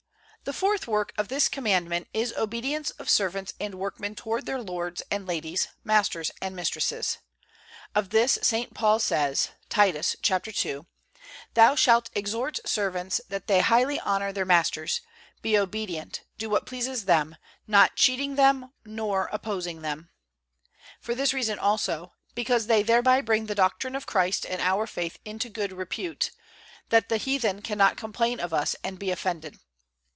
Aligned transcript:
The 0.43 0.53
fourth 0.53 0.87
work 0.87 1.13
of 1.19 1.27
this 1.27 1.47
Commandment 1.47 2.07
is 2.15 2.33
obedience 2.35 2.89
of 2.89 3.11
servants 3.11 3.53
and 3.59 3.75
workmen 3.75 4.15
toward 4.15 4.47
their 4.47 4.59
lords 4.59 5.03
and 5.11 5.27
ladies, 5.27 5.67
masters 5.83 6.31
and 6.41 6.55
mistresses. 6.55 7.19
Of 7.93 8.09
this 8.09 8.39
St. 8.41 8.73
Paul 8.73 8.97
says, 8.97 9.49
Titus 9.69 10.15
ii: 10.65 10.79
"Thou 11.53 11.75
shalt 11.75 12.09
exhort 12.15 12.59
servants 12.67 13.21
that 13.29 13.45
they 13.45 13.59
highly 13.59 13.99
honor 13.99 14.33
their 14.33 14.43
masters, 14.43 15.01
be 15.43 15.55
obedient, 15.55 16.23
do 16.39 16.49
what 16.49 16.65
pleases 16.65 17.05
them, 17.05 17.35
not 17.67 17.95
cheating 17.95 18.33
them 18.33 18.73
nor 18.83 19.29
opposing 19.31 19.83
them"; 19.83 20.09
for 20.99 21.13
this 21.13 21.35
reason 21.35 21.59
also: 21.59 22.13
because 22.33 22.65
they 22.65 22.81
thereby 22.81 23.21
bring 23.21 23.45
the 23.45 23.53
doctrine 23.53 23.95
of 23.95 24.07
Christ 24.07 24.47
and 24.47 24.59
our 24.59 24.87
faith 24.87 25.19
into 25.23 25.49
good 25.49 25.71
repute, 25.71 26.31
that 26.89 27.09
the 27.09 27.17
heathen 27.17 27.61
cannot 27.61 27.95
complain 27.95 28.39
of 28.39 28.51
us 28.51 28.75
and 28.83 28.97
be 28.97 29.11
offended. 29.11 29.59